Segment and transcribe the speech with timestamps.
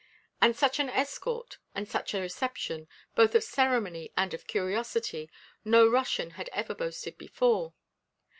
[0.41, 5.29] And such an escort and such a reception, both of ceremony and of curiosity,
[5.63, 7.75] no Russian had ever boasted before.